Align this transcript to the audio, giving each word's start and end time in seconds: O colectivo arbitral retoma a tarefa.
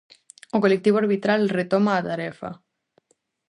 O 0.55 0.57
colectivo 0.63 0.97
arbitral 1.03 1.41
retoma 1.57 1.91
a 1.95 2.05
tarefa. 2.09 2.49